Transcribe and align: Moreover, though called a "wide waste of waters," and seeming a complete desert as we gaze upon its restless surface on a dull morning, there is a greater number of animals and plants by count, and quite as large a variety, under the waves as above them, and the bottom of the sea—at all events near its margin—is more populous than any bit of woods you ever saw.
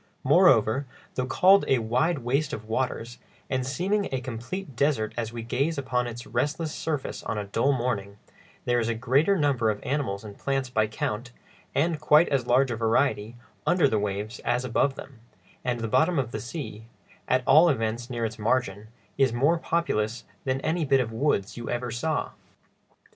Moreover, 0.23 0.87
though 1.13 1.27
called 1.27 1.63
a 1.67 1.77
"wide 1.77 2.17
waste 2.23 2.53
of 2.53 2.65
waters," 2.67 3.19
and 3.51 3.63
seeming 3.63 4.09
a 4.11 4.19
complete 4.19 4.75
desert 4.75 5.13
as 5.15 5.31
we 5.31 5.43
gaze 5.43 5.77
upon 5.77 6.07
its 6.07 6.25
restless 6.25 6.73
surface 6.73 7.21
on 7.21 7.37
a 7.37 7.43
dull 7.45 7.71
morning, 7.71 8.17
there 8.65 8.79
is 8.79 8.89
a 8.89 8.95
greater 8.95 9.37
number 9.37 9.69
of 9.69 9.79
animals 9.83 10.23
and 10.23 10.39
plants 10.39 10.71
by 10.71 10.87
count, 10.87 11.31
and 11.75 12.01
quite 12.01 12.27
as 12.29 12.47
large 12.47 12.71
a 12.71 12.75
variety, 12.75 13.35
under 13.67 13.87
the 13.87 13.99
waves 13.99 14.39
as 14.39 14.65
above 14.65 14.95
them, 14.95 15.19
and 15.63 15.81
the 15.81 15.87
bottom 15.87 16.17
of 16.17 16.31
the 16.31 16.39
sea—at 16.39 17.43
all 17.45 17.69
events 17.69 18.09
near 18.09 18.25
its 18.25 18.39
margin—is 18.39 19.31
more 19.31 19.59
populous 19.59 20.23
than 20.45 20.59
any 20.61 20.83
bit 20.83 20.99
of 20.99 21.11
woods 21.11 21.57
you 21.57 21.69
ever 21.69 21.91
saw. 21.91 22.31